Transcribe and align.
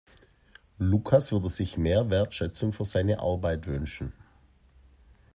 Lukas 0.79 1.31
würde 1.31 1.49
sich 1.51 1.77
mehr 1.77 2.09
Wertschätzung 2.09 2.73
für 2.73 2.85
seine 2.85 3.19
Arbeit 3.19 3.67
wünschen. 3.67 4.13